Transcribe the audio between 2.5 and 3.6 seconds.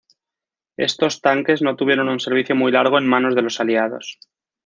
muy largo en manos de los